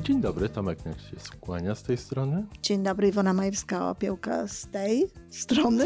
Dzień 0.00 0.20
dobry, 0.20 0.48
Tomek 0.48 0.86
Niech 0.86 1.00
się 1.00 1.20
skłania 1.20 1.74
z 1.74 1.82
tej 1.82 1.96
strony. 1.96 2.46
Dzień 2.62 2.82
dobry, 2.82 3.08
Iwona 3.08 3.34
Majewska-Opiełka 3.34 4.48
z 4.48 4.66
tej 4.66 5.06
strony. 5.30 5.84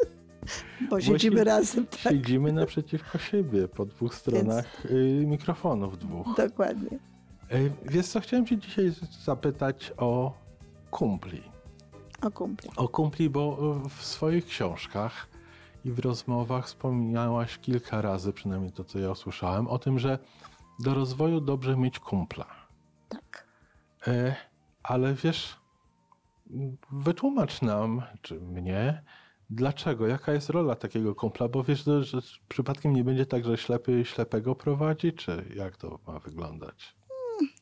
Bo 0.90 1.00
siedzimy 1.00 1.44
razem. 1.44 1.86
Tak? 1.86 2.12
Siedzimy 2.12 2.52
naprzeciwko 2.52 3.18
siebie, 3.18 3.68
po 3.68 3.86
dwóch 3.86 4.14
stronach 4.14 4.82
Więc... 4.90 5.26
mikrofonów 5.28 5.98
dwóch. 5.98 6.26
Dokładnie. 6.36 6.98
Wiesz 7.84 8.06
co, 8.06 8.20
chciałem 8.20 8.46
cię 8.46 8.58
dzisiaj 8.58 8.92
zapytać 9.24 9.92
o 9.96 10.32
kumpli. 10.90 11.42
O 12.22 12.30
kumpli. 12.30 12.70
O 12.76 12.88
kumpli, 12.88 13.30
bo 13.30 13.74
w 13.88 14.04
swoich 14.04 14.46
książkach 14.46 15.28
i 15.84 15.90
w 15.90 15.98
rozmowach 15.98 16.66
wspominałaś 16.66 17.58
kilka 17.58 18.02
razy, 18.02 18.32
przynajmniej 18.32 18.72
to, 18.72 18.84
co 18.84 18.98
ja 18.98 19.10
usłyszałem, 19.10 19.68
o 19.68 19.78
tym, 19.78 19.98
że 19.98 20.18
do 20.80 20.94
rozwoju 20.94 21.40
dobrze 21.40 21.76
mieć 21.76 21.98
kumpla. 21.98 22.61
E, 24.06 24.36
ale 24.82 25.14
wiesz, 25.14 25.56
wytłumacz 26.92 27.62
nam, 27.62 28.02
czy 28.22 28.40
mnie, 28.40 29.02
dlaczego, 29.50 30.06
jaka 30.06 30.32
jest 30.32 30.50
rola 30.50 30.76
takiego 30.76 31.14
kumpla, 31.14 31.48
bo 31.48 31.64
wiesz, 31.64 31.84
że, 31.84 32.04
że 32.04 32.18
przypadkiem 32.48 32.92
nie 32.92 33.04
będzie 33.04 33.26
tak, 33.26 33.44
że 33.44 33.56
ślepy 33.56 34.04
ślepego 34.04 34.54
prowadzi, 34.54 35.12
czy 35.12 35.44
jak 35.56 35.76
to 35.76 35.98
ma 36.06 36.18
wyglądać? 36.18 36.94
Hmm. 37.08 37.54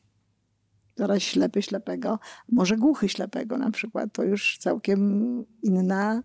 Zaraz 0.95 1.21
ślepy 1.21 1.61
ślepego, 1.61 2.19
może 2.49 2.77
głuchy 2.77 3.09
ślepego 3.09 3.57
na 3.57 3.71
przykład, 3.71 4.13
to 4.13 4.23
już 4.23 4.57
całkiem 4.57 5.45
inna 5.63 6.23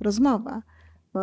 rozmowa. 0.00 0.62
Bo 1.14 1.20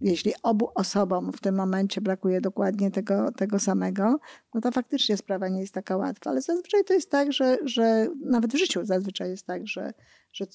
jeśli 0.00 0.32
obu 0.42 0.70
osobom 0.74 1.32
w 1.32 1.40
tym 1.40 1.54
momencie 1.54 2.00
brakuje 2.00 2.40
dokładnie 2.40 2.90
tego, 2.90 3.32
tego 3.32 3.58
samego, 3.58 4.18
no 4.54 4.60
to 4.60 4.70
faktycznie 4.70 5.16
sprawa 5.16 5.48
nie 5.48 5.60
jest 5.60 5.74
taka 5.74 5.96
łatwa. 5.96 6.30
Ale 6.30 6.42
zazwyczaj 6.42 6.84
to 6.84 6.94
jest 6.94 7.10
tak, 7.10 7.32
że, 7.32 7.56
że 7.64 8.08
nawet 8.24 8.52
w 8.52 8.58
życiu 8.58 8.84
zazwyczaj 8.84 9.30
jest 9.30 9.46
tak, 9.46 9.66
że, 9.66 9.92
że 10.32 10.46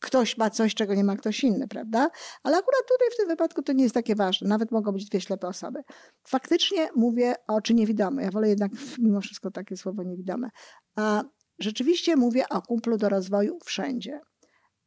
ktoś 0.00 0.38
ma 0.38 0.50
coś, 0.50 0.74
czego 0.74 0.94
nie 0.94 1.04
ma 1.04 1.16
ktoś 1.16 1.44
inny, 1.44 1.68
prawda? 1.68 2.10
Ale 2.42 2.56
akurat 2.56 2.82
tutaj 2.88 3.08
w 3.12 3.16
tym 3.16 3.28
wypadku 3.28 3.62
to 3.62 3.72
nie 3.72 3.82
jest 3.82 3.94
takie 3.94 4.14
ważne. 4.14 4.48
Nawet 4.48 4.70
mogą 4.70 4.92
być 4.92 5.04
dwie 5.08 5.20
ślepe 5.20 5.48
osoby. 5.48 5.82
Faktycznie 6.24 6.88
mówię 6.96 7.34
o 7.46 7.60
czy 7.60 7.74
niewidome. 7.74 8.22
Ja 8.22 8.30
wolę 8.30 8.48
jednak 8.48 8.72
mimo 9.04 9.20
wszystko 9.20 9.50
takie 9.50 9.76
słowo 9.76 10.02
niewidome. 10.02 10.50
A 10.96 11.24
rzeczywiście 11.58 12.16
mówię 12.16 12.48
o 12.48 12.62
kumplu 12.62 12.96
do 12.96 13.08
rozwoju 13.08 13.58
wszędzie 13.64 14.20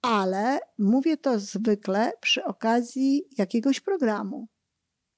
ale 0.02 0.60
mówię 0.78 1.18
to 1.18 1.40
zwykle 1.40 2.12
przy 2.22 2.44
okazji 2.44 3.24
jakiegoś 3.38 3.80
programu. 3.80 4.48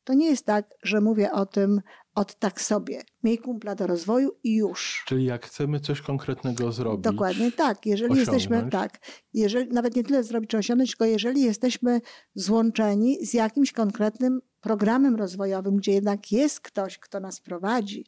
To 0.04 0.14
nie 0.14 0.30
jest 0.30 0.46
tak, 0.46 0.66
że 0.84 1.02
mówię 1.02 1.32
o 1.32 1.46
tym 1.46 1.82
od 2.16 2.36
tak 2.36 2.62
sobie. 2.62 3.02
Miej 3.24 3.38
kumpla 3.38 3.76
do 3.76 3.88
rozwoju 3.88 4.32
i 4.44 4.56
już. 4.56 5.04
Czyli 5.08 5.26
jak 5.26 5.46
chcemy 5.46 5.80
coś 5.80 6.02
konkretnego 6.02 6.72
zrobić. 6.72 7.04
Dokładnie 7.04 7.52
tak. 7.52 7.86
Jeżeli 7.86 8.12
osiągnąć. 8.12 8.28
jesteśmy, 8.28 8.70
tak, 8.70 9.00
jeżeli, 9.34 9.74
nawet 9.74 9.96
nie 9.96 10.04
tyle 10.04 10.24
zrobić 10.24 10.50
czy 10.50 10.58
osiągnąć, 10.58 10.90
tylko 10.90 11.06
jeżeli 11.06 11.42
jesteśmy 11.42 12.02
złączeni 12.36 13.26
z 13.26 13.34
jakimś 13.34 13.72
konkretnym 13.72 14.42
programem 14.62 15.16
rozwojowym, 15.16 15.76
gdzie 15.76 15.92
jednak 15.92 16.32
jest 16.32 16.62
ktoś, 16.62 16.98
kto 16.98 17.20
nas 17.20 17.42
prowadzi. 17.42 18.06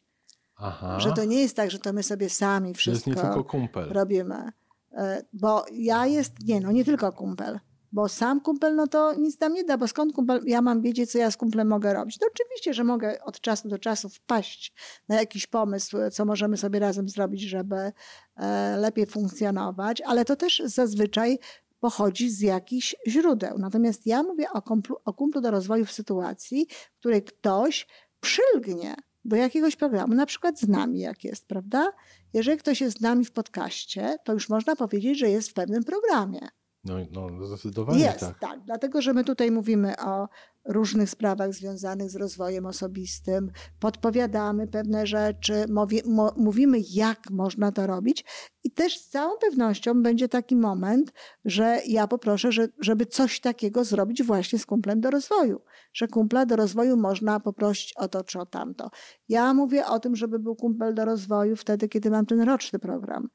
Aha. 0.56 1.00
Że 1.00 1.12
to 1.12 1.25
nie 1.25 1.41
jest 1.41 1.56
tak, 1.56 1.72
że 1.72 1.79
to 1.79 1.94
my 1.94 2.03
sobie 2.03 2.29
sami 2.29 2.74
wszystko 2.74 3.09
jest 3.09 3.19
nie 3.19 3.24
tylko 3.24 3.44
kumpel. 3.44 3.90
robimy. 3.90 4.51
E, 4.94 5.24
bo 5.34 5.66
ja 5.72 6.06
jest, 6.06 6.34
nie 6.47 6.62
no, 6.62 6.72
nie 6.72 6.85
tylko 6.85 7.12
kumpel. 7.12 7.59
Bo 7.91 8.09
sam 8.09 8.41
kumpel, 8.41 8.75
no 8.75 8.88
to 8.88 9.13
nic 9.13 9.38
tam 9.38 9.53
nie 9.53 9.63
da, 9.63 9.78
bo 9.78 9.88
skąd 9.88 10.13
kumpel, 10.13 10.41
ja 10.46 10.62
mam 10.62 10.81
wiedzieć, 10.81 11.12
co 11.12 11.18
ja 11.18 11.31
z 11.31 11.38
kumplem 11.38 11.68
mogę 11.68 11.94
robić. 11.94 12.19
No 12.22 12.28
oczywiście, 12.31 12.74
że 12.74 12.84
mogę 12.84 13.24
od 13.24 13.41
czasu 13.41 13.69
do 13.69 13.80
czasu 13.80 14.09
wpaść 14.09 14.74
na 15.07 15.16
jakiś 15.16 15.47
pomysł, 15.47 15.97
co 16.12 16.25
możemy 16.25 16.57
sobie 16.57 16.80
razem 16.80 17.09
zrobić, 17.09 17.41
żeby 17.41 17.91
e, 18.35 18.78
lepiej 18.78 19.06
funkcjonować, 19.06 20.01
ale 20.01 20.25
to 20.25 20.35
też 20.35 20.62
zazwyczaj 20.66 21.40
pochodzi 21.80 22.30
z 22.30 22.41
jakichś 22.41 22.96
źródeł. 23.07 23.57
Natomiast 23.57 24.07
ja 24.07 24.24
mówię 24.24 24.50
o 24.53 24.62
kumplu, 24.62 24.97
o 25.06 25.13
kumplu 25.13 25.41
do 25.41 25.51
rozwoju 25.51 25.85
w 25.85 25.91
sytuacji, 25.91 26.68
w 26.96 27.00
której 27.00 27.24
ktoś 27.24 27.88
przylgnie 28.19 28.96
do 29.25 29.35
jakiegoś 29.35 29.75
programu, 29.75 30.13
na 30.13 30.25
przykład 30.25 30.59
z 30.59 30.67
nami, 30.67 30.99
jak 30.99 31.23
jest, 31.23 31.47
prawda? 31.47 31.91
Jeżeli 32.33 32.57
ktoś 32.57 32.81
jest 32.81 32.97
z 32.97 33.01
nami 33.01 33.25
w 33.25 33.31
podcaście, 33.31 34.15
to 34.23 34.33
już 34.33 34.49
można 34.49 34.75
powiedzieć, 34.75 35.19
że 35.19 35.29
jest 35.29 35.49
w 35.49 35.53
pewnym 35.53 35.83
programie. 35.83 36.47
No, 36.84 36.96
no 37.12 37.46
zdecydowanie 37.47 38.00
jest, 38.00 38.19
tak. 38.19 38.40
tak. 38.40 38.59
Dlatego, 38.66 39.02
że 39.02 39.14
my 39.14 39.24
tutaj 39.24 39.52
mówimy 39.52 39.94
o 39.97 40.28
różnych 40.66 41.09
sprawach 41.09 41.53
związanych 41.53 42.09
z 42.09 42.16
rozwojem 42.16 42.66
osobistym, 42.66 43.52
podpowiadamy 43.80 44.68
pewne 44.68 45.08
rzeczy, 45.08 45.66
mówi, 45.69 46.02
mówimy, 46.38 46.78
jak 46.94 47.19
można 47.31 47.72
to 47.72 47.88
robić. 47.88 48.25
I 48.64 48.72
też 48.72 48.97
z 48.97 49.09
całą 49.09 49.38
pewnością 49.38 50.03
będzie 50.03 50.30
taki 50.30 50.56
moment, 50.56 51.14
że 51.46 51.78
ja 51.88 52.08
poproszę, 52.08 52.52
że, 52.52 52.68
żeby 52.80 53.06
coś 53.06 53.40
takiego 53.40 53.84
zrobić 53.84 54.24
właśnie 54.24 54.59
z 54.59 54.66
kumplem 54.66 55.02
do 55.02 55.09
rozwoju. 55.09 55.62
Że 55.94 56.08
kumpla 56.08 56.46
do 56.46 56.56
rozwoju 56.56 56.98
można 56.98 57.40
poprosić 57.40 57.94
o 57.98 58.08
to 58.08 58.24
czy 58.24 58.40
o 58.40 58.46
tamto. 58.46 58.90
Ja 59.30 59.53
mówię 59.53 59.86
o 59.86 60.00
tym, 60.00 60.16
żeby 60.16 60.40
był 60.40 60.56
kumpel 60.56 60.94
do 60.94 61.06
rozwoju 61.06 61.56
wtedy, 61.56 61.90
kiedy 61.90 62.12
mam 62.12 62.25
ten 62.25 62.42
roczny 62.42 62.80
program 62.80 63.28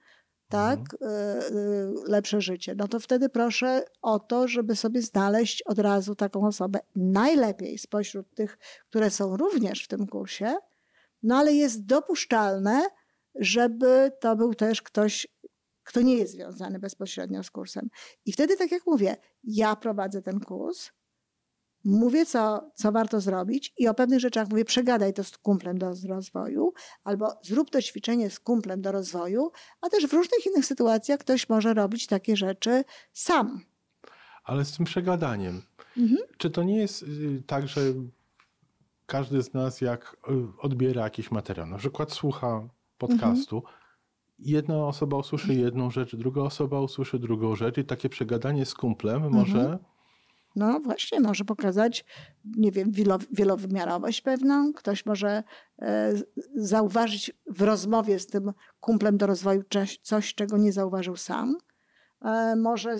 tak, 0.48 0.78
mhm. 0.78 1.10
Y, 1.10 2.06
y, 2.06 2.10
lepsze 2.10 2.40
życie, 2.40 2.74
no 2.78 2.88
to 2.88 3.00
wtedy 3.00 3.28
proszę 3.28 3.84
o 4.02 4.18
to, 4.18 4.48
żeby 4.48 4.76
sobie 4.76 5.02
znaleźć 5.02 5.62
od 5.62 5.78
razu 5.78 6.14
taką 6.14 6.46
osobę, 6.46 6.78
najlepiej 6.96 7.78
spośród 7.78 8.34
tych, 8.34 8.58
które 8.88 9.10
są 9.10 9.36
również 9.36 9.84
w 9.84 9.88
tym 9.88 10.06
kursie, 10.06 10.54
no 11.22 11.36
ale 11.36 11.52
jest 11.52 11.86
dopuszczalne, 11.86 12.86
żeby 13.34 14.12
to 14.20 14.36
był 14.36 14.54
też 14.54 14.82
ktoś, 14.82 15.26
kto 15.82 16.00
nie 16.00 16.16
jest 16.16 16.32
związany 16.32 16.78
bezpośrednio 16.78 17.42
z 17.42 17.50
kursem. 17.50 17.88
I 18.24 18.32
wtedy, 18.32 18.56
tak 18.56 18.72
jak 18.72 18.86
mówię, 18.86 19.16
ja 19.44 19.76
prowadzę 19.76 20.22
ten 20.22 20.40
kurs, 20.40 20.90
mówię, 21.86 22.26
co, 22.26 22.70
co 22.74 22.92
warto 22.92 23.20
zrobić 23.20 23.74
i 23.78 23.88
o 23.88 23.94
pewnych 23.94 24.20
rzeczach 24.20 24.48
mówię, 24.50 24.64
przegadaj 24.64 25.14
to 25.14 25.24
z 25.24 25.38
kumplem 25.38 25.78
do 25.78 25.94
rozwoju, 26.08 26.72
albo 27.04 27.28
zrób 27.42 27.70
to 27.70 27.82
ćwiczenie 27.82 28.30
z 28.30 28.40
kumplem 28.40 28.82
do 28.82 28.92
rozwoju, 28.92 29.50
a 29.80 29.88
też 29.88 30.06
w 30.06 30.12
różnych 30.12 30.46
innych 30.46 30.66
sytuacjach 30.66 31.20
ktoś 31.20 31.48
może 31.48 31.74
robić 31.74 32.06
takie 32.06 32.36
rzeczy 32.36 32.84
sam. 33.12 33.60
Ale 34.44 34.64
z 34.64 34.76
tym 34.76 34.86
przegadaniem, 34.86 35.62
mhm. 35.96 36.20
czy 36.38 36.50
to 36.50 36.62
nie 36.62 36.76
jest 36.76 37.02
y, 37.02 37.42
tak, 37.46 37.68
że 37.68 37.80
każdy 39.06 39.42
z 39.42 39.54
nas, 39.54 39.80
jak 39.80 40.16
y, 40.30 40.32
odbiera 40.60 41.02
jakiś 41.04 41.30
materiał, 41.30 41.66
na 41.66 41.78
przykład 41.78 42.12
słucha 42.12 42.68
podcastu, 42.98 43.56
mhm. 43.56 43.74
jedna 44.38 44.86
osoba 44.86 45.16
usłyszy 45.16 45.54
jedną 45.54 45.90
rzecz, 45.90 46.16
druga 46.16 46.40
osoba 46.40 46.80
usłyszy 46.80 47.18
drugą 47.18 47.56
rzecz 47.56 47.78
i 47.78 47.84
takie 47.84 48.08
przegadanie 48.08 48.66
z 48.66 48.74
kumplem 48.74 49.24
mhm. 49.24 49.32
może 49.32 49.78
no 50.56 50.80
właśnie, 50.80 51.20
może 51.20 51.44
pokazać, 51.44 52.04
nie 52.44 52.72
wiem, 52.72 52.92
wielowymiarowość 53.32 54.20
pewną. 54.20 54.72
Ktoś 54.72 55.06
może 55.06 55.42
e, 55.82 56.12
zauważyć 56.54 57.32
w 57.46 57.62
rozmowie 57.62 58.18
z 58.18 58.26
tym 58.26 58.52
kumplem 58.80 59.16
do 59.16 59.26
rozwoju 59.26 59.62
coś, 60.02 60.34
czego 60.34 60.56
nie 60.56 60.72
zauważył 60.72 61.16
sam. 61.16 61.56
E, 62.24 62.56
może 62.56 62.96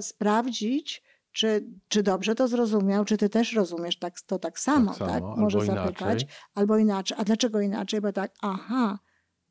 sprawdzić, 0.00 1.02
czy, 1.32 1.66
czy 1.88 2.02
dobrze 2.02 2.34
to 2.34 2.48
zrozumiał, 2.48 3.04
czy 3.04 3.16
ty 3.16 3.28
też 3.28 3.52
rozumiesz 3.52 3.98
tak, 3.98 4.20
to 4.20 4.38
tak 4.38 4.58
samo, 4.58 4.94
tak? 4.94 5.08
tak? 5.08 5.22
Może 5.36 5.60
zapytać, 5.60 6.22
inaczej. 6.22 6.28
albo 6.54 6.78
inaczej. 6.78 7.18
A 7.20 7.24
dlaczego 7.24 7.60
inaczej? 7.60 8.00
Bo 8.00 8.12
tak, 8.12 8.32
aha, 8.42 8.98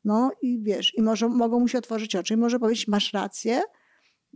no 0.04 0.30
i 0.42 0.62
wiesz, 0.62 0.94
i 0.94 1.02
może, 1.02 1.28
mogą 1.28 1.60
mu 1.60 1.68
się 1.68 1.78
otworzyć 1.78 2.16
oczy 2.16 2.34
i 2.34 2.36
może 2.36 2.58
powiedzieć, 2.58 2.88
masz 2.88 3.12
rację, 3.12 3.62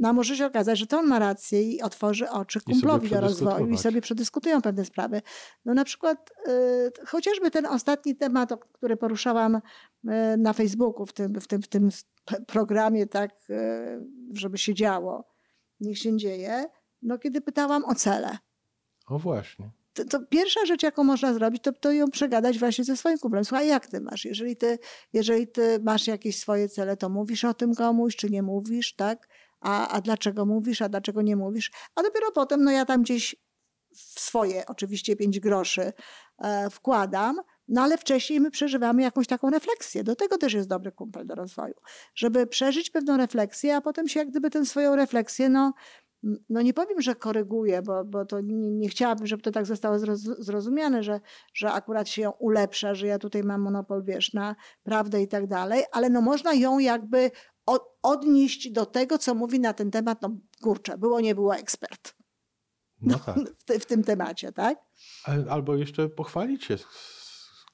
no 0.00 0.08
a 0.08 0.12
może 0.12 0.36
się 0.36 0.46
okazać, 0.46 0.78
że 0.78 0.86
to 0.86 0.98
on 0.98 1.06
ma 1.06 1.18
rację 1.18 1.62
i 1.62 1.82
otworzy 1.82 2.30
oczy 2.30 2.60
kumplowi 2.60 3.10
do 3.10 3.20
rozwoju 3.20 3.68
i 3.68 3.78
sobie 3.78 4.00
przedyskutują 4.00 4.62
pewne 4.62 4.84
sprawy. 4.84 5.22
No 5.64 5.74
na 5.74 5.84
przykład 5.84 6.30
y, 6.48 7.06
chociażby 7.06 7.50
ten 7.50 7.66
ostatni 7.66 8.16
temat, 8.16 8.50
który 8.72 8.96
poruszałam 8.96 9.54
y, 9.54 9.60
na 10.38 10.52
Facebooku 10.52 11.06
w 11.06 11.12
tym, 11.12 11.40
w 11.40 11.46
tym, 11.46 11.62
w 11.62 11.68
tym 11.68 11.88
programie, 12.46 13.06
tak, 13.06 13.30
y, 13.50 14.06
żeby 14.34 14.58
się 14.58 14.74
działo, 14.74 15.24
niech 15.80 15.98
się 15.98 16.16
dzieje, 16.16 16.64
no 17.02 17.18
kiedy 17.18 17.40
pytałam 17.40 17.84
o 17.84 17.94
cele. 17.94 18.38
O 19.06 19.18
właśnie. 19.18 19.70
To, 19.92 20.04
to, 20.04 20.26
pierwsza 20.26 20.66
rzecz, 20.66 20.82
jaką 20.82 21.04
można 21.04 21.34
zrobić, 21.34 21.62
to, 21.62 21.72
to 21.72 21.92
ją 21.92 22.10
przegadać 22.10 22.58
właśnie 22.58 22.84
ze 22.84 22.96
swoim 22.96 23.18
kumplem. 23.18 23.44
Słuchaj, 23.44 23.68
jak 23.68 23.86
ty 23.86 24.00
masz? 24.00 24.24
Jeżeli 24.24 24.56
ty, 24.56 24.78
jeżeli 25.12 25.48
ty 25.48 25.78
masz 25.82 26.06
jakieś 26.06 26.38
swoje 26.38 26.68
cele, 26.68 26.96
to 26.96 27.08
mówisz 27.08 27.44
o 27.44 27.54
tym 27.54 27.74
komuś, 27.74 28.16
czy 28.16 28.30
nie 28.30 28.42
mówisz, 28.42 28.94
tak? 28.94 29.28
A, 29.60 29.88
a 29.88 30.00
dlaczego 30.00 30.46
mówisz, 30.46 30.82
a 30.82 30.88
dlaczego 30.88 31.22
nie 31.22 31.36
mówisz. 31.36 31.70
A 31.94 32.02
dopiero 32.02 32.32
potem, 32.32 32.64
no 32.64 32.70
ja 32.70 32.84
tam 32.84 33.02
gdzieś 33.02 33.36
w 33.94 34.20
swoje 34.20 34.66
oczywiście 34.66 35.16
pięć 35.16 35.40
groszy 35.40 35.92
e, 36.38 36.70
wkładam, 36.70 37.40
no 37.68 37.82
ale 37.82 37.98
wcześniej 37.98 38.40
my 38.40 38.50
przeżywamy 38.50 39.02
jakąś 39.02 39.26
taką 39.26 39.50
refleksję. 39.50 40.04
Do 40.04 40.16
tego 40.16 40.38
też 40.38 40.52
jest 40.52 40.68
dobry 40.68 40.92
kumpel 40.92 41.26
do 41.26 41.34
rozwoju. 41.34 41.74
Żeby 42.14 42.46
przeżyć 42.46 42.90
pewną 42.90 43.16
refleksję, 43.16 43.76
a 43.76 43.80
potem 43.80 44.08
się 44.08 44.20
jak 44.20 44.30
gdyby 44.30 44.50
tę 44.50 44.66
swoją 44.66 44.96
refleksję, 44.96 45.48
no 45.48 45.72
no 46.48 46.62
nie 46.62 46.74
powiem, 46.74 47.00
że 47.00 47.14
koryguje, 47.14 47.82
bo, 47.82 48.04
bo 48.04 48.24
to 48.24 48.40
nie, 48.40 48.70
nie 48.70 48.88
chciałabym, 48.88 49.26
żeby 49.26 49.42
to 49.42 49.50
tak 49.50 49.66
zostało 49.66 49.98
zrozumiane, 50.38 51.02
że, 51.02 51.20
że 51.54 51.72
akurat 51.72 52.08
się 52.08 52.22
ją 52.22 52.30
ulepsza, 52.30 52.94
że 52.94 53.06
ja 53.06 53.18
tutaj 53.18 53.44
mam 53.44 53.60
monopol, 53.60 54.04
wiesz, 54.04 54.32
na 54.32 54.56
prawdę 54.82 55.22
i 55.22 55.28
tak 55.28 55.46
dalej, 55.46 55.84
ale 55.92 56.10
no 56.10 56.20
można 56.20 56.54
ją 56.54 56.78
jakby 56.78 57.30
odnieść 58.02 58.70
do 58.70 58.86
tego, 58.86 59.18
co 59.18 59.34
mówi 59.34 59.60
na 59.60 59.72
ten 59.72 59.90
temat, 59.90 60.22
no 60.22 60.36
kurczę, 60.62 60.98
było, 60.98 61.20
nie 61.20 61.34
było 61.34 61.56
ekspert. 61.56 62.14
No, 63.00 63.18
tak. 63.18 63.36
w, 63.58 63.64
te, 63.64 63.78
w, 63.78 63.86
tym 63.86 64.04
temacie, 64.04 64.52
tak? 64.52 64.78
Albo 65.50 65.76
jeszcze 65.76 66.08
pochwalić 66.08 66.64
się 66.64 66.76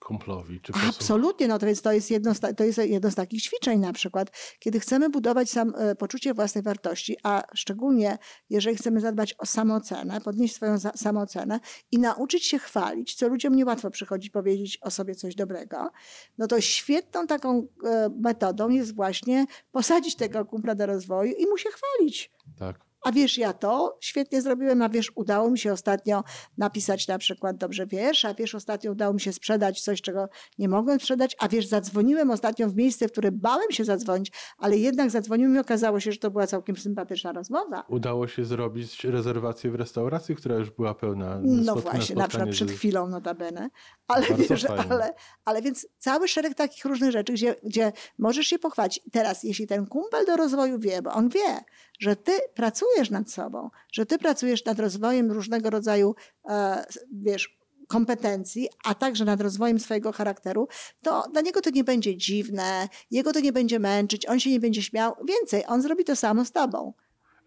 kumplowi. 0.06 0.60
Czy 0.60 0.72
Absolutnie, 0.88 1.48
no 1.48 1.58
to 1.58 1.66
więc 1.66 1.82
to 1.82 1.92
jest, 1.92 2.10
jedno 2.10 2.34
z, 2.34 2.40
to 2.56 2.64
jest 2.64 2.78
jedno 2.78 3.10
z 3.10 3.14
takich 3.14 3.42
ćwiczeń 3.42 3.80
na 3.80 3.92
przykład, 3.92 4.30
kiedy 4.58 4.80
chcemy 4.80 5.10
budować 5.10 5.50
sam, 5.50 5.72
e, 5.76 5.94
poczucie 5.94 6.34
własnej 6.34 6.64
wartości, 6.64 7.16
a 7.22 7.42
szczególnie 7.54 8.18
jeżeli 8.50 8.76
chcemy 8.76 9.00
zadbać 9.00 9.34
o 9.38 9.46
samoocenę, 9.46 10.20
podnieść 10.20 10.54
swoją 10.54 10.78
za, 10.78 10.92
samoocenę 10.92 11.60
i 11.90 11.98
nauczyć 11.98 12.46
się 12.46 12.58
chwalić, 12.58 13.14
co 13.14 13.28
ludziom 13.28 13.54
niełatwo 13.54 13.90
przychodzi 13.90 14.30
powiedzieć 14.30 14.78
o 14.82 14.90
sobie 14.90 15.14
coś 15.14 15.34
dobrego, 15.34 15.90
no 16.38 16.46
to 16.46 16.60
świetną 16.60 17.26
taką 17.26 17.66
e, 17.84 18.10
metodą 18.20 18.68
jest 18.68 18.94
właśnie 18.94 19.46
posadzić 19.72 20.16
tego 20.16 20.44
kumpla 20.44 20.74
do 20.74 20.86
rozwoju 20.86 21.32
i 21.38 21.46
mu 21.46 21.58
się 21.58 21.68
chwalić. 21.70 22.30
Tak 22.58 22.85
a 23.06 23.12
wiesz, 23.12 23.38
ja 23.38 23.52
to 23.52 23.98
świetnie 24.00 24.42
zrobiłem, 24.42 24.82
a 24.82 24.88
wiesz, 24.88 25.12
udało 25.14 25.50
mi 25.50 25.58
się 25.58 25.72
ostatnio 25.72 26.24
napisać 26.58 27.08
na 27.08 27.18
przykład 27.18 27.56
dobrze 27.56 27.86
wiersz, 27.86 28.24
a 28.24 28.34
wiesz, 28.34 28.54
ostatnio 28.54 28.92
udało 28.92 29.14
mi 29.14 29.20
się 29.20 29.32
sprzedać 29.32 29.80
coś, 29.80 30.02
czego 30.02 30.28
nie 30.58 30.68
mogłem 30.68 31.00
sprzedać, 31.00 31.36
a 31.38 31.48
wiesz, 31.48 31.66
zadzwoniłem 31.66 32.30
ostatnio 32.30 32.68
w 32.68 32.76
miejsce, 32.76 33.08
w 33.08 33.12
które 33.12 33.32
bałem 33.32 33.70
się 33.70 33.84
zadzwonić, 33.84 34.32
ale 34.58 34.76
jednak 34.76 35.10
zadzwoniłem 35.10 35.56
i 35.56 35.58
okazało 35.58 36.00
się, 36.00 36.12
że 36.12 36.18
to 36.18 36.30
była 36.30 36.46
całkiem 36.46 36.76
sympatyczna 36.76 37.32
rozmowa. 37.32 37.84
Udało 37.88 38.28
się 38.28 38.44
zrobić 38.44 39.04
rezerwację 39.04 39.70
w 39.70 39.74
restauracji, 39.74 40.36
która 40.36 40.56
już 40.56 40.70
była 40.70 40.94
pełna. 40.94 41.40
No 41.42 41.76
właśnie, 41.76 42.16
na 42.16 42.28
przykład 42.28 42.50
przed 42.50 42.70
chwilą 42.70 43.08
notabene. 43.08 43.70
Ale 44.08 44.26
wiesz, 44.36 44.64
ale, 44.64 45.14
ale 45.44 45.62
więc 45.62 45.86
cały 45.98 46.28
szereg 46.28 46.54
takich 46.54 46.84
różnych 46.84 47.10
rzeczy, 47.10 47.32
gdzie, 47.32 47.54
gdzie 47.62 47.92
możesz 48.18 48.46
się 48.46 48.58
pochwalić. 48.58 49.00
Teraz, 49.12 49.44
jeśli 49.44 49.66
ten 49.66 49.86
kumpel 49.86 50.26
do 50.26 50.36
rozwoju 50.36 50.78
wie, 50.78 51.02
bo 51.02 51.12
on 51.12 51.28
wie, 51.28 51.64
że 51.98 52.16
ty 52.16 52.32
pracujesz 52.54 52.95
nad 53.10 53.30
sobą, 53.30 53.70
że 53.92 54.06
ty 54.06 54.18
pracujesz 54.18 54.64
nad 54.64 54.78
rozwojem 54.78 55.32
różnego 55.32 55.70
rodzaju, 55.70 56.14
e, 56.48 56.84
wiesz, 57.12 57.58
kompetencji, 57.88 58.68
a 58.84 58.94
także 58.94 59.24
nad 59.24 59.40
rozwojem 59.40 59.80
swojego 59.80 60.12
charakteru, 60.12 60.68
to 61.02 61.24
dla 61.32 61.40
niego 61.40 61.60
to 61.60 61.70
nie 61.70 61.84
będzie 61.84 62.16
dziwne, 62.16 62.88
jego 63.10 63.32
to 63.32 63.40
nie 63.40 63.52
będzie 63.52 63.78
męczyć, 63.78 64.26
on 64.26 64.40
się 64.40 64.50
nie 64.50 64.60
będzie 64.60 64.82
śmiał. 64.82 65.14
Więcej, 65.28 65.64
on 65.66 65.82
zrobi 65.82 66.04
to 66.04 66.16
samo 66.16 66.44
z 66.44 66.52
tobą. 66.52 66.92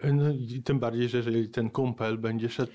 No, 0.03 0.29
i 0.29 0.63
tym 0.63 0.79
bardziej, 0.79 1.09
że 1.09 1.17
jeżeli 1.17 1.49
ten 1.49 1.69
kumpel 1.69 2.17
będzie 2.17 2.49
szedł. 2.49 2.71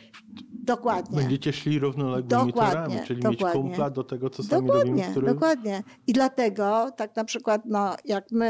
Dokładnie. 0.53 1.17
Będziecie 1.17 1.53
szli 1.53 1.79
równoległymi 1.79 2.53
torami, 2.53 2.95
czyli 3.07 3.23
dokładnie. 3.23 3.47
mieć 3.47 3.53
kumpla 3.53 3.91
do 3.91 4.05
tego, 4.05 4.31
co 4.31 4.43
sami 4.43 4.67
dokładnie, 4.67 4.91
robimy. 4.91 5.11
Który... 5.11 5.27
Dokładnie. 5.27 5.83
I 6.07 6.13
dlatego 6.13 6.91
tak 6.97 7.17
na 7.17 7.25
przykład, 7.25 7.63
no, 7.67 7.97
jak 8.05 8.25
my 8.33 8.47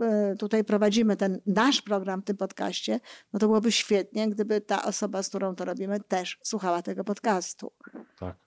e, 0.00 0.36
tutaj 0.38 0.64
prowadzimy 0.64 1.16
ten 1.16 1.40
nasz 1.46 1.82
program 1.82 2.22
w 2.22 2.24
tym 2.24 2.36
podcaście, 2.36 3.00
no 3.32 3.38
to 3.38 3.46
byłoby 3.46 3.72
świetnie, 3.72 4.30
gdyby 4.30 4.60
ta 4.60 4.84
osoba, 4.84 5.22
z 5.22 5.28
którą 5.28 5.54
to 5.54 5.64
robimy, 5.64 6.00
też 6.00 6.38
słuchała 6.42 6.82
tego 6.82 7.04
podcastu. 7.04 7.72
Tak. 8.18 8.45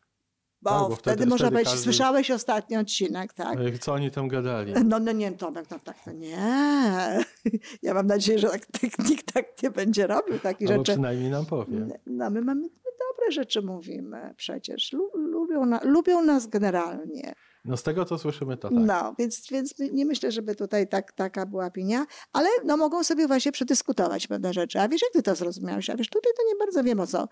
Bo, 0.62 0.70
tak, 0.70 0.80
bo 0.80 0.96
wtedy, 0.96 1.16
wtedy 1.16 1.30
można 1.30 1.48
powiedzieć, 1.52 1.70
każdy... 1.70 1.84
słyszałeś 1.84 2.32
ostatni 2.32 2.78
odcinek, 2.78 3.34
tak? 3.34 3.60
Co 3.82 3.94
oni 3.94 4.12
tam 4.12 4.28
gadali? 4.28 4.74
No, 4.86 5.00
no 5.00 5.12
nie, 5.12 5.32
Tomek, 5.32 5.66
no 5.72 5.80
tak 5.80 6.04
to 6.04 6.12
nie. 6.12 6.38
Ja 7.84 7.94
mam 7.94 8.08
nadzieję, 8.08 8.40
że 8.40 8.50
tak, 8.50 8.66
tak, 8.66 9.10
nikt 9.10 9.34
tak 9.34 9.64
nie 9.64 9.72
będzie 9.72 10.08
robił 10.08 10.40
takich 10.40 10.70
Albo 10.70 10.82
rzeczy. 10.82 10.92
przynajmniej 10.92 11.32
nam 11.32 11.46
powie. 11.46 11.88
No 12.06 12.30
my 12.30 12.42
mamy 12.42 12.62
my 12.62 12.92
dobre 13.10 13.32
rzeczy 13.32 13.62
mówimy 13.62 14.34
przecież. 14.38 14.96
Lubią, 15.14 15.66
na, 15.66 15.80
lubią 15.84 16.22
nas 16.22 16.48
generalnie. 16.48 17.34
No 17.66 17.78
z 17.78 17.84
tego, 17.84 18.06
co 18.06 18.18
słyszymy, 18.18 18.58
to 18.58 18.70
tak. 18.70 18.78
No, 18.80 19.16
więc, 19.20 19.48
więc 19.52 19.76
nie 19.92 20.06
myślę, 20.06 20.32
żeby 20.32 20.56
tutaj 20.56 20.88
tak, 20.88 21.12
taka 21.12 21.46
była 21.46 21.66
opinia, 21.66 22.06
ale 22.34 22.50
no, 22.66 22.78
mogą 22.78 23.04
sobie 23.04 23.28
właśnie 23.28 23.52
przedyskutować 23.52 24.28
pewne 24.28 24.54
rzeczy. 24.54 24.80
A 24.80 24.88
wiesz, 24.88 25.02
jak 25.02 25.12
ty 25.12 25.24
to 25.24 25.36
zrozumiałeś? 25.36 25.90
A 25.90 25.96
wiesz, 25.96 26.10
tutaj 26.10 26.32
to 26.38 26.44
nie 26.48 26.56
bardzo 26.56 26.84
wiem, 26.84 27.00
o 27.00 27.08
co 27.08 27.28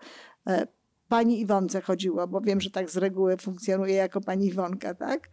e, 0.46 0.66
pani 1.08 1.40
Iwonce 1.40 1.80
chodziło, 1.80 2.28
bo 2.28 2.40
wiem, 2.40 2.60
że 2.60 2.70
tak 2.70 2.90
z 2.90 2.96
reguły 2.96 3.36
funkcjonuje 3.36 3.94
jako 3.94 4.20
pani 4.20 4.46
Iwonka, 4.46 4.94
tak? 4.94 5.28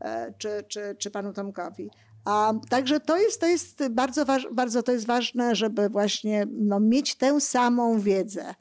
E, 0.00 0.34
czy, 0.38 0.48
czy, 0.68 0.96
czy 0.98 1.10
panu 1.10 1.32
Tomkowi. 1.32 1.90
A, 2.24 2.52
także 2.68 3.00
to 3.00 3.18
jest, 3.18 3.40
to 3.40 3.46
jest 3.46 3.88
bardzo, 3.88 4.24
waż, 4.24 4.46
bardzo 4.52 4.82
to 4.82 4.92
jest 4.92 5.06
ważne, 5.06 5.54
żeby 5.54 5.88
właśnie 5.88 6.46
no, 6.52 6.80
mieć 6.80 7.14
tę 7.14 7.40
samą 7.40 8.00
wiedzę. 8.00 8.54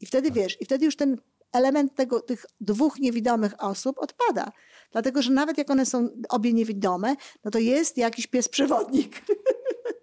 I 0.00 0.06
wtedy 0.06 0.30
wiesz, 0.30 0.60
i 0.60 0.64
wtedy 0.64 0.84
już 0.84 0.96
ten 0.96 1.16
element 1.52 1.94
tego, 1.94 2.20
tych 2.20 2.46
dwóch 2.60 2.98
niewidomych 2.98 3.64
osób 3.64 3.98
odpada. 3.98 4.52
Dlatego, 4.92 5.22
że 5.22 5.32
nawet 5.32 5.58
jak 5.58 5.70
one 5.70 5.86
są 5.86 6.08
obie 6.28 6.52
niewidome, 6.52 7.16
no 7.44 7.50
to 7.50 7.58
jest 7.58 7.96
jakiś 7.96 8.26
pies 8.26 8.48
przewodnik. 8.48 9.22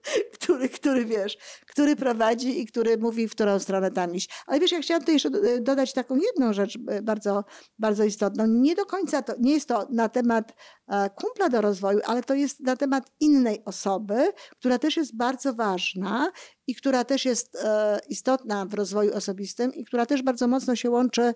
który, 0.40 0.70
który 0.70 1.06
wiesz, 1.06 1.38
który 1.68 1.96
prowadzi 1.96 2.62
i 2.62 2.66
który 2.66 2.98
mówi, 2.98 3.28
w 3.28 3.32
którą 3.32 3.60
stronę 3.60 3.92
tam 3.92 4.16
iść. 4.16 4.30
Ale 4.48 4.60
wiesz, 4.60 4.72
ja 4.72 4.82
chciałam 4.82 5.02
tutaj 5.02 5.16
jeszcze 5.16 5.30
dodać 5.62 5.94
taką 5.94 6.16
jedną 6.16 6.54
rzecz 6.54 6.78
e, 6.88 7.02
bardzo, 7.02 7.44
bardzo 7.80 8.04
istotną. 8.04 8.48
Nie 8.48 8.76
do 8.76 8.86
końca 8.86 9.22
to, 9.22 9.34
nie 9.40 9.54
jest 9.54 9.68
to 9.68 9.88
na 9.90 10.10
temat 10.10 10.52
e, 10.52 10.56
kumpla 11.16 11.50
do 11.50 11.62
rozwoju, 11.62 12.00
ale 12.06 12.24
to 12.24 12.34
jest 12.34 12.60
na 12.60 12.76
temat 12.76 13.12
innej 13.20 13.66
osoby, 13.66 14.32
która 14.52 14.80
też 14.80 14.98
jest 14.98 15.18
bardzo 15.18 15.54
ważna 15.54 16.32
i 16.68 16.76
która 16.76 17.04
też 17.04 17.26
jest 17.26 17.56
e, 17.56 18.00
istotna 18.10 18.66
w 18.66 18.74
rozwoju 18.74 19.16
osobistym 19.16 19.74
i 19.74 19.86
która 19.86 20.06
też 20.06 20.22
bardzo 20.24 20.48
mocno 20.48 20.76
się 20.76 20.90
łączy 20.90 21.34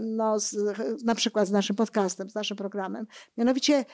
no, 0.00 0.40
z, 0.40 0.56
na 1.04 1.14
przykład 1.14 1.48
z 1.48 1.50
naszym 1.50 1.76
podcastem, 1.76 2.30
z 2.30 2.34
naszym 2.34 2.56
programem. 2.56 3.06
Mianowicie 3.36 3.84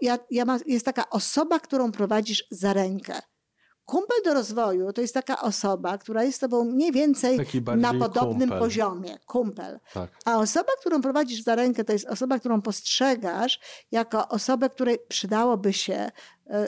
ja, 0.00 0.18
ja 0.30 0.44
ma, 0.44 0.58
jest 0.66 0.84
taka 0.84 1.10
osoba, 1.10 1.60
którą 1.60 1.92
prowadzisz 1.92 2.44
za 2.50 2.72
rękę. 2.72 3.20
Kumpel 3.86 4.16
do 4.24 4.34
rozwoju 4.34 4.92
to 4.92 5.00
jest 5.00 5.14
taka 5.14 5.40
osoba, 5.42 5.98
która 5.98 6.24
jest 6.24 6.36
z 6.36 6.40
tobą 6.40 6.64
mniej 6.64 6.92
więcej 6.92 7.38
na 7.76 7.94
podobnym 7.94 8.40
kumpel. 8.40 8.58
poziomie. 8.58 9.18
Kumpel. 9.26 9.80
Tak. 9.94 10.10
A 10.24 10.38
osoba, 10.38 10.68
którą 10.80 11.02
prowadzisz 11.02 11.42
za 11.42 11.54
rękę, 11.54 11.84
to 11.84 11.92
jest 11.92 12.06
osoba, 12.06 12.38
którą 12.38 12.62
postrzegasz 12.62 13.60
jako 13.92 14.28
osobę, 14.28 14.70
której 14.70 14.98
przydałoby 15.08 15.72
się 15.72 16.10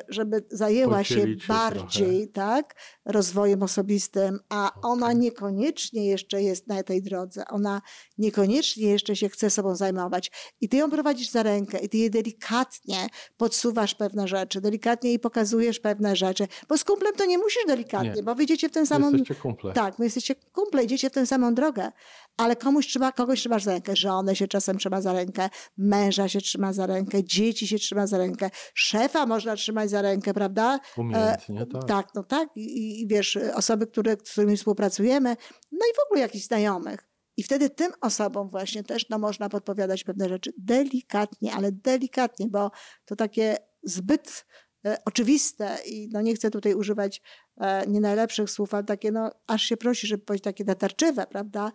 żeby 0.08 0.44
zajęła 0.50 1.04
się 1.04 1.26
bardziej 1.48 2.28
tak, 2.28 2.74
rozwojem 3.04 3.62
osobistym, 3.62 4.40
a 4.48 4.72
ona 4.82 5.12
niekoniecznie 5.12 6.06
jeszcze 6.06 6.42
jest 6.42 6.66
na 6.66 6.82
tej 6.82 7.02
drodze, 7.02 7.44
ona 7.50 7.82
niekoniecznie 8.18 8.88
jeszcze 8.90 9.16
się 9.16 9.28
chce 9.28 9.50
sobą 9.50 9.76
zajmować. 9.76 10.30
I 10.60 10.68
ty 10.68 10.76
ją 10.76 10.90
prowadzisz 10.90 11.28
za 11.30 11.42
rękę 11.42 11.78
i 11.78 11.88
ty 11.88 11.98
jej 11.98 12.10
delikatnie 12.10 13.06
podsuwasz 13.36 13.94
pewne 13.94 14.28
rzeczy, 14.28 14.60
delikatnie 14.60 15.10
jej 15.10 15.18
pokazujesz 15.18 15.80
pewne 15.80 16.16
rzeczy, 16.16 16.48
bo 16.68 16.78
z 16.78 16.84
kumplem 16.84 17.14
to 17.14 17.24
nie 17.24 17.38
musisz 17.38 17.66
delikatnie, 17.66 18.12
nie. 18.16 18.22
bo 18.22 18.34
wyjdziecie 18.34 18.68
w 18.68 18.72
tę 18.72 18.86
samą... 18.86 19.10
Jesteście 19.10 19.34
kumple. 19.34 19.72
Tak, 19.72 19.98
my 19.98 20.04
jesteście 20.04 20.34
kumple, 20.34 20.84
idziecie 20.84 21.10
w 21.10 21.12
tę 21.12 21.26
samą 21.26 21.54
drogę, 21.54 21.92
ale 22.38 22.56
komuś 22.56 22.86
trzeba, 22.86 23.12
kogoś 23.12 23.40
trzymasz 23.40 23.64
za 23.64 23.72
rękę, 23.72 23.96
żonę 23.96 24.36
się 24.36 24.48
czasem 24.48 24.78
trzyma 24.78 25.00
za 25.00 25.12
rękę, 25.12 25.48
męża 25.76 26.28
się 26.28 26.40
trzyma 26.40 26.72
za 26.72 26.86
rękę, 26.86 27.24
dzieci 27.24 27.68
się 27.68 27.78
trzyma 27.78 28.06
za 28.06 28.18
rękę, 28.18 28.50
szefa 28.74 29.26
można 29.26 29.56
trzymać 29.56 29.90
za 29.90 30.02
rękę, 30.02 30.34
prawda? 30.34 30.80
Umiejętnie, 30.96 31.66
tak. 31.66 31.84
Tak, 31.84 32.08
no 32.14 32.22
tak. 32.22 32.48
I, 32.56 33.00
i 33.02 33.06
wiesz, 33.06 33.38
osoby, 33.54 33.86
które, 33.86 34.16
z 34.24 34.32
którymi 34.32 34.56
współpracujemy, 34.56 35.36
no 35.72 35.78
i 35.78 35.96
w 35.96 36.06
ogóle 36.06 36.20
jakichś 36.20 36.44
znajomych. 36.44 37.08
I 37.36 37.42
wtedy 37.42 37.70
tym 37.70 37.92
osobom 38.00 38.48
właśnie 38.48 38.84
też 38.84 39.08
no, 39.08 39.18
można 39.18 39.48
podpowiadać 39.48 40.04
pewne 40.04 40.28
rzeczy 40.28 40.52
delikatnie, 40.58 41.52
ale 41.54 41.72
delikatnie, 41.72 42.48
bo 42.48 42.70
to 43.04 43.16
takie 43.16 43.56
zbyt 43.82 44.46
e, 44.86 44.98
oczywiste 45.04 45.78
i 45.86 46.08
no 46.12 46.20
nie 46.20 46.34
chcę 46.34 46.50
tutaj 46.50 46.74
używać 46.74 47.22
e, 47.60 47.86
nie 47.86 48.00
najlepszych 48.00 48.50
słów, 48.50 48.74
ale 48.74 48.84
takie 48.84 49.12
no 49.12 49.30
aż 49.46 49.62
się 49.62 49.76
prosi, 49.76 50.06
żeby 50.06 50.24
powiedzieć 50.24 50.44
takie 50.44 50.64
natarczywe, 50.64 51.26
prawda? 51.26 51.72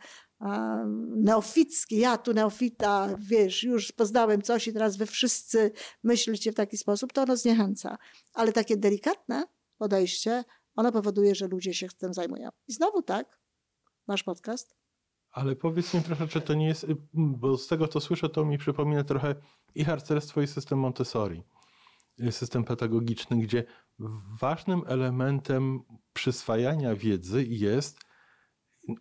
Neofickie, 1.15 1.99
ja 1.99 2.17
tu 2.17 2.33
neofita, 2.33 3.09
wiesz, 3.19 3.63
już 3.63 3.91
poznałem 3.91 4.41
coś 4.41 4.67
i 4.67 4.73
teraz 4.73 4.97
wy 4.97 5.05
wszyscy 5.05 5.71
myślicie 6.03 6.51
w 6.51 6.55
taki 6.55 6.77
sposób, 6.77 7.13
to 7.13 7.21
ono 7.21 7.37
zniechęca. 7.37 7.97
Ale 8.33 8.53
takie 8.53 8.77
delikatne 8.77 9.43
podejście, 9.77 10.43
ono 10.75 10.91
powoduje, 10.91 11.35
że 11.35 11.47
ludzie 11.47 11.73
się 11.73 11.87
tym 11.97 12.13
zajmują. 12.13 12.49
I 12.67 12.73
znowu 12.73 13.01
tak, 13.01 13.39
masz 14.07 14.23
podcast. 14.23 14.75
Ale 15.31 15.55
powiedz 15.55 15.93
mi 15.93 16.01
proszę, 16.01 16.27
czy 16.27 16.41
to 16.41 16.53
nie 16.53 16.67
jest, 16.67 16.85
bo 17.13 17.57
z 17.57 17.67
tego 17.67 17.87
co 17.87 17.99
słyszę, 17.99 18.29
to 18.29 18.45
mi 18.45 18.57
przypomina 18.57 19.03
trochę 19.03 19.35
i 19.75 19.83
harcerstwo 19.83 20.41
i 20.41 20.47
system 20.47 20.79
Montessori, 20.79 21.43
system 22.31 22.63
pedagogiczny, 22.63 23.37
gdzie 23.37 23.63
ważnym 24.39 24.81
elementem 24.87 25.83
przyswajania 26.13 26.95
wiedzy 26.95 27.43
jest 27.43 27.99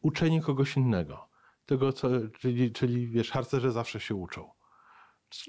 uczenie 0.02 0.42
kogoś 0.42 0.76
innego 0.76 1.31
tego, 1.66 1.92
co, 1.92 2.08
czyli, 2.38 2.72
czyli 2.72 3.08
wiesz, 3.08 3.30
harcerze 3.30 3.72
zawsze 3.72 4.00
się 4.00 4.14
uczą. 4.14 4.50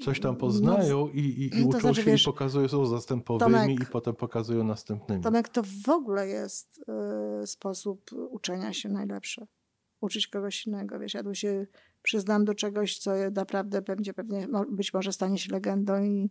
Coś 0.04 0.20
tam 0.20 0.36
poznają 0.36 1.00
no, 1.00 1.12
i, 1.14 1.20
i, 1.20 1.60
i 1.60 1.64
uczą 1.64 1.80
znaczy, 1.80 2.02
się 2.02 2.12
wiesz, 2.12 2.22
i 2.22 2.26
pokazują, 2.26 2.68
są 2.68 2.86
zastępowymi 2.86 3.52
Tomek, 3.52 3.80
i 3.80 3.86
potem 3.86 4.16
pokazują 4.16 4.64
następnymi. 4.64 5.24
Tomek, 5.24 5.50
to 5.50 5.64
w 5.86 5.90
ogóle 5.90 6.28
jest 6.28 6.86
y, 7.44 7.48
sposób 7.48 8.12
uczenia 8.30 8.74
się 8.74 8.90
najlepsze. 8.90 9.48
Uczyć 10.02 10.28
kogoś 10.28 10.68
innego. 10.68 11.00
Wiesz, 11.00 11.14
ja 11.14 11.24
tu 11.24 11.36
się 11.36 11.68
przyznam 12.02 12.46
do 12.46 12.54
czegoś, 12.56 12.98
co 12.98 13.12
naprawdę 13.36 13.82
będzie 13.82 14.14
pewnie, 14.14 14.48
być 14.72 14.94
może 14.94 15.14
stanie 15.14 15.38
się 15.38 15.52
legendą 15.52 16.04
i 16.04 16.30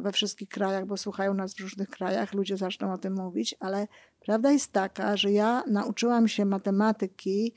we 0.00 0.12
wszystkich 0.12 0.48
krajach, 0.48 0.86
bo 0.86 0.96
słuchają 0.96 1.34
nas 1.34 1.54
w 1.54 1.60
różnych 1.60 1.88
krajach, 1.88 2.34
ludzie 2.34 2.56
zaczną 2.56 2.92
o 2.92 2.98
tym 2.98 3.14
mówić, 3.14 3.54
ale 3.60 3.88
prawda 4.20 4.52
jest 4.52 4.72
taka, 4.72 5.16
że 5.16 5.32
ja 5.32 5.62
nauczyłam 5.66 6.28
się 6.28 6.44
matematyki 6.44 7.54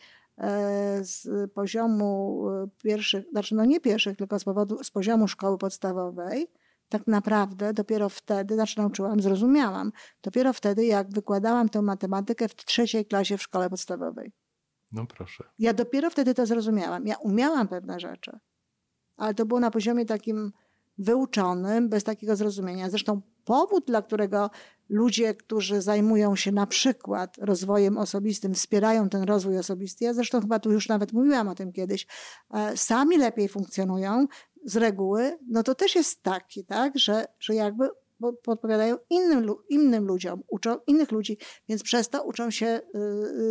z 1.01 1.27
poziomu 1.53 2.43
e, 2.49 2.67
pierwszych, 2.83 3.25
znaczy 3.31 3.55
no 3.55 3.65
nie 3.65 3.79
pierwszych, 3.79 4.17
tylko 4.17 4.39
z, 4.39 4.43
powodu, 4.43 4.83
z 4.83 4.91
poziomu 4.91 5.27
szkoły 5.27 5.57
podstawowej, 5.57 6.47
tak 6.89 7.07
naprawdę 7.07 7.73
dopiero 7.73 8.09
wtedy, 8.09 8.55
znaczy 8.55 8.79
nauczyłam, 8.79 9.21
zrozumiałam, 9.21 9.91
dopiero 10.23 10.53
wtedy, 10.53 10.85
jak 10.85 11.11
wykładałam 11.11 11.69
tę 11.69 11.81
matematykę 11.81 12.47
w 12.47 12.55
trzeciej 12.55 13.05
klasie 13.05 13.37
w 13.37 13.41
szkole 13.41 13.69
podstawowej. 13.69 14.31
No 14.91 15.05
proszę. 15.05 15.43
Ja 15.59 15.73
dopiero 15.73 16.09
wtedy 16.09 16.33
to 16.33 16.45
zrozumiałam. 16.45 17.07
Ja 17.07 17.15
umiałam 17.15 17.67
pewne 17.67 17.99
rzeczy, 17.99 18.39
ale 19.17 19.33
to 19.33 19.45
było 19.45 19.59
na 19.59 19.71
poziomie 19.71 20.05
takim 20.05 20.51
wyuczonym, 21.03 21.89
bez 21.89 22.03
takiego 22.03 22.35
zrozumienia. 22.35 22.89
Zresztą 22.89 23.21
powód, 23.45 23.85
dla 23.87 24.01
którego 24.01 24.49
ludzie, 24.89 25.35
którzy 25.35 25.81
zajmują 25.81 26.35
się 26.35 26.51
na 26.51 26.67
przykład 26.67 27.37
rozwojem 27.37 27.97
osobistym, 27.97 28.53
wspierają 28.53 29.09
ten 29.09 29.23
rozwój 29.23 29.57
osobisty, 29.57 30.05
ja 30.05 30.13
zresztą 30.13 30.41
chyba 30.41 30.59
tu 30.59 30.71
już 30.71 30.87
nawet 30.87 31.13
mówiłam 31.13 31.47
o 31.47 31.55
tym 31.55 31.73
kiedyś, 31.73 32.07
e, 32.53 32.77
sami 32.77 33.17
lepiej 33.17 33.49
funkcjonują 33.49 34.27
z 34.65 34.75
reguły, 34.75 35.37
no 35.47 35.63
to 35.63 35.75
też 35.75 35.95
jest 35.95 36.23
taki, 36.23 36.65
tak, 36.65 36.99
że, 36.99 37.25
że 37.39 37.55
jakby 37.55 37.89
podpowiadają 38.43 38.97
innym, 39.09 39.53
innym 39.69 40.05
ludziom, 40.05 40.43
uczą 40.47 40.77
innych 40.87 41.11
ludzi, 41.11 41.37
więc 41.69 41.83
przez 41.83 42.09
to 42.09 42.23
uczą 42.23 42.51
się 42.51 42.65
y, 42.65 42.99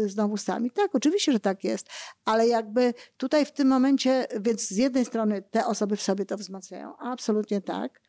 y, 0.04 0.08
znowu 0.08 0.36
sami. 0.36 0.70
Tak, 0.70 0.94
oczywiście, 0.94 1.32
że 1.32 1.40
tak 1.40 1.64
jest, 1.64 1.88
ale 2.24 2.48
jakby 2.48 2.94
tutaj 3.16 3.46
w 3.46 3.52
tym 3.52 3.68
momencie, 3.68 4.26
więc 4.40 4.68
z 4.68 4.76
jednej 4.76 5.04
strony 5.04 5.42
te 5.50 5.66
osoby 5.66 5.96
w 5.96 6.02
sobie 6.02 6.26
to 6.26 6.36
wzmacniają, 6.36 6.96
absolutnie 6.96 7.60
tak, 7.60 8.00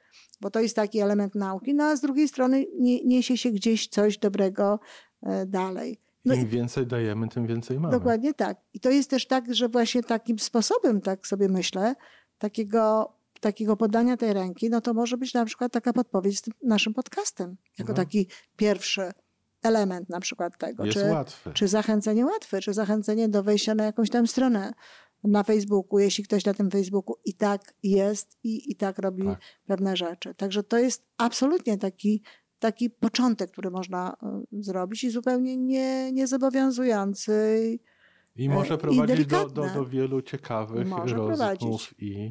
bo 0.41 0.49
to 0.49 0.59
jest 0.59 0.75
taki 0.75 0.99
element 0.99 1.35
nauki, 1.35 1.73
no 1.73 1.83
a 1.83 1.95
z 1.95 2.01
drugiej 2.01 2.27
strony 2.27 2.65
nie, 2.79 3.03
niesie 3.03 3.37
się 3.37 3.51
gdzieś 3.51 3.87
coś 3.87 4.17
dobrego 4.17 4.79
e, 5.23 5.45
dalej. 5.45 5.99
No 6.25 6.33
Im 6.33 6.47
więcej 6.47 6.87
dajemy, 6.87 7.27
tym 7.27 7.47
więcej 7.47 7.79
mamy. 7.79 7.91
Dokładnie 7.91 8.33
tak. 8.33 8.57
I 8.73 8.79
to 8.79 8.89
jest 8.89 9.09
też 9.09 9.27
tak, 9.27 9.55
że 9.55 9.69
właśnie 9.69 10.03
takim 10.03 10.39
sposobem, 10.39 11.01
tak 11.01 11.27
sobie 11.27 11.49
myślę, 11.49 11.95
takiego 12.37 13.13
takiego 13.41 13.77
podania 13.77 14.17
tej 14.17 14.33
ręki, 14.33 14.69
no 14.69 14.81
to 14.81 14.93
może 14.93 15.17
być 15.17 15.33
na 15.33 15.45
przykład 15.45 15.71
taka 15.71 15.93
podpowiedź 15.93 16.37
z 16.37 16.41
tym 16.41 16.53
naszym 16.63 16.93
podcastem, 16.93 17.57
jako 17.77 17.91
no. 17.91 17.95
taki 17.95 18.27
pierwszy 18.57 19.11
element 19.63 20.09
na 20.09 20.19
przykład 20.19 20.57
tego. 20.57 20.85
Jest 20.85 20.97
czy, 20.97 21.05
łatwy. 21.05 21.53
czy 21.53 21.67
zachęcenie 21.67 22.25
łatwe, 22.25 22.61
czy 22.61 22.73
zachęcenie 22.73 23.29
do 23.29 23.43
wejścia 23.43 23.75
na 23.75 23.83
jakąś 23.83 24.09
tam 24.09 24.27
stronę 24.27 24.73
na 25.23 25.43
Facebooku, 25.43 25.99
jeśli 25.99 26.23
ktoś 26.23 26.45
na 26.45 26.53
tym 26.53 26.71
Facebooku 26.71 27.15
i 27.25 27.33
tak 27.33 27.73
jest 27.83 28.37
i, 28.43 28.71
i 28.71 28.75
tak 28.75 28.97
robi 28.99 29.23
tak. 29.23 29.39
pewne 29.65 29.97
rzeczy. 29.97 30.35
Także 30.35 30.63
to 30.63 30.77
jest 30.77 31.05
absolutnie 31.17 31.77
taki, 31.77 32.23
taki 32.59 32.89
początek, 32.89 33.51
który 33.51 33.71
można 33.71 34.17
y, 34.53 34.63
zrobić 34.63 35.03
i 35.03 35.09
zupełnie 35.09 35.57
nie, 35.57 36.11
niezobowiązujący. 36.11 37.79
I 38.35 38.49
może 38.49 38.73
e, 38.73 38.77
prowadzić 38.77 39.25
do, 39.25 39.49
do, 39.49 39.69
do 39.69 39.85
wielu 39.85 40.21
ciekawych 40.21 40.87
może 40.87 41.15
rozmów 41.15 41.37
prowadzić. 41.37 41.93
i 41.99 42.29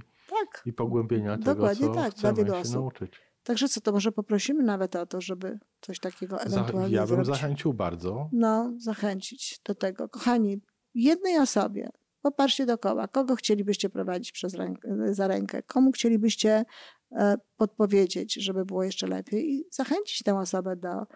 tak. 0.52 0.66
i 0.66 0.73
pogłębienia 0.73 1.37
Dokładnie 1.37 1.80
tego, 1.80 1.95
co 1.95 2.00
tak, 2.00 2.12
chcemy 2.12 2.45
dla 2.45 2.54
wielu 2.54 2.69
się 2.69 2.75
nauczyć. 2.75 3.21
Także 3.42 3.69
co, 3.69 3.80
to 3.80 3.92
może 3.92 4.12
poprosimy 4.12 4.62
nawet 4.62 4.97
o 4.97 5.07
to, 5.07 5.21
żeby 5.21 5.59
coś 5.80 6.00
takiego 6.00 6.40
ewentualnie 6.40 6.95
Ja 6.95 7.00
bym 7.00 7.09
zrobić. 7.09 7.26
zachęcił 7.26 7.75
bardzo. 7.75 8.28
No, 8.33 8.73
zachęcić 8.78 9.61
do 9.64 9.75
tego. 9.75 10.09
Kochani, 10.09 10.61
jednej 10.95 11.38
osobie, 11.38 11.90
popatrzcie 12.23 12.66
dookoła, 12.66 13.09
kogo 13.09 13.37
chcielibyście 13.37 13.90
prowadzić 13.90 14.33
przez 14.33 14.54
rękę, 14.54 14.88
za 15.14 15.28
rękę, 15.28 15.62
komu 15.62 15.92
chcielibyście 15.92 16.64
e, 17.12 17.37
podpowiedzieć, 17.57 18.35
żeby 18.35 18.64
było 18.64 18.85
jeszcze 18.85 19.07
lepiej 19.07 19.50
i 19.50 19.64
zachęcić 19.71 20.23
tę 20.23 20.38
osobę 20.38 20.76
do, 20.76 21.07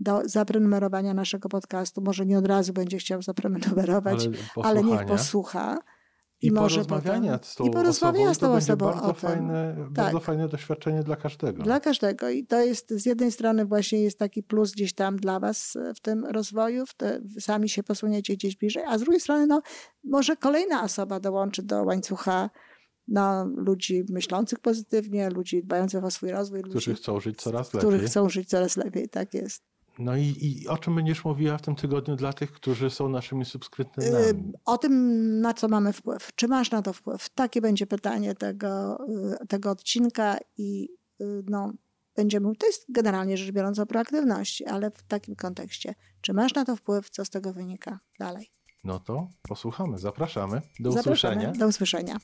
do 0.00 0.28
zaprenumerowania 0.28 1.14
naszego 1.14 1.48
podcastu. 1.48 2.02
Może 2.02 2.26
nie 2.26 2.38
od 2.38 2.46
razu 2.46 2.72
będzie 2.72 2.98
chciał 2.98 3.22
zaprenumerować, 3.22 4.28
ale, 4.56 4.64
ale 4.64 4.82
niech 4.82 5.04
posłucha 5.04 5.78
i, 6.40 6.52
porozmawiania 6.52 7.38
z 7.42 7.54
tą 7.54 7.64
i 7.64 7.70
porozmawiania 7.70 8.30
osobą, 8.30 8.60
z 8.60 8.66
tą 8.66 8.72
osobą 8.72 8.86
bardzo 8.86 9.08
o 9.08 9.14
fajne, 9.14 9.76
tak. 9.78 9.90
Bardzo 9.92 10.20
fajne 10.20 10.48
doświadczenie 10.48 11.02
dla 11.02 11.16
każdego. 11.16 11.62
Dla 11.62 11.80
każdego. 11.80 12.30
I 12.30 12.46
to 12.46 12.60
jest 12.60 12.90
z 12.90 13.06
jednej 13.06 13.32
strony 13.32 13.64
właśnie 13.64 14.02
jest 14.02 14.18
taki 14.18 14.42
plus 14.42 14.72
gdzieś 14.72 14.94
tam 14.94 15.16
dla 15.16 15.40
was 15.40 15.78
w 15.96 16.00
tym 16.00 16.24
rozwoju, 16.24 16.86
w 16.86 16.94
te, 16.94 17.20
sami 17.40 17.68
się 17.68 17.82
posuniecie 17.82 18.34
gdzieś 18.34 18.56
bliżej, 18.56 18.84
a 18.86 18.98
z 18.98 19.00
drugiej 19.00 19.20
strony 19.20 19.46
no, 19.46 19.62
może 20.04 20.36
kolejna 20.36 20.82
osoba 20.82 21.20
dołączy 21.20 21.62
do 21.62 21.82
łańcucha 21.82 22.50
no, 23.08 23.44
ludzi 23.44 24.04
myślących 24.10 24.60
pozytywnie, 24.60 25.30
ludzy 25.30 25.62
dbających 25.62 26.04
o 26.04 26.10
swój 26.10 26.30
rozwój. 26.30 26.62
Którzy 26.62 26.90
ludzi, 26.90 27.02
chcą 27.02 27.20
żyć 27.20 27.42
coraz 27.42 27.74
lepiej. 27.74 27.90
Którzy 27.90 28.06
chcą 28.06 28.28
żyć 28.28 28.48
coraz 28.48 28.76
lepiej, 28.76 29.08
tak 29.08 29.34
jest. 29.34 29.73
No 29.98 30.16
i, 30.16 30.36
i, 30.40 30.68
o 30.68 30.78
czym 30.78 30.94
będziesz 30.94 31.24
mówiła 31.24 31.58
w 31.58 31.62
tym 31.62 31.74
tygodniu 31.74 32.16
dla 32.16 32.32
tych, 32.32 32.52
którzy 32.52 32.90
są 32.90 33.08
naszymi 33.08 33.44
subskrybentami? 33.44 34.52
O 34.64 34.78
tym, 34.78 35.40
na 35.40 35.54
co 35.54 35.68
mamy 35.68 35.92
wpływ. 35.92 36.30
Czy 36.34 36.48
masz 36.48 36.70
na 36.70 36.82
to 36.82 36.92
wpływ? 36.92 37.28
Takie 37.28 37.60
będzie 37.60 37.86
pytanie 37.86 38.34
tego, 38.34 38.98
y, 39.42 39.46
tego 39.46 39.70
odcinka 39.70 40.38
i 40.56 40.88
y, 41.20 41.44
no, 41.48 41.72
będziemy, 42.16 42.56
to 42.56 42.66
jest 42.66 42.86
generalnie 42.88 43.36
rzecz 43.36 43.52
biorąc 43.52 43.78
o 43.78 43.86
proaktywności, 43.86 44.66
ale 44.66 44.90
w 44.90 45.02
takim 45.02 45.36
kontekście. 45.36 45.94
Czy 46.20 46.32
masz 46.32 46.54
na 46.54 46.64
to 46.64 46.76
wpływ? 46.76 47.10
Co 47.10 47.24
z 47.24 47.30
tego 47.30 47.52
wynika 47.52 47.98
dalej? 48.18 48.50
No 48.84 49.00
to 49.00 49.28
posłuchamy. 49.42 49.98
Zapraszamy. 49.98 50.62
Do 50.80 50.92
Zapraszamy. 50.92 51.36
usłyszenia. 51.36 51.52
Do 51.52 51.66
usłyszenia. 51.66 52.16